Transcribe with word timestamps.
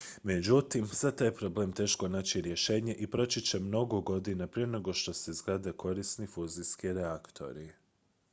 međutim 0.23 0.85
za 0.85 1.11
taj 1.11 1.27
je 1.27 1.35
problem 1.35 1.73
teško 1.73 2.07
naći 2.07 2.41
rješenje 2.41 2.93
i 2.95 3.07
proći 3.11 3.41
će 3.41 3.59
mnogo 3.59 4.01
godina 4.01 4.47
prije 4.47 4.67
nego 4.67 4.93
što 4.93 5.13
se 5.13 5.31
izgrade 5.31 5.71
korisni 5.71 6.27
fuzijski 6.27 6.93
reaktori 6.93 7.69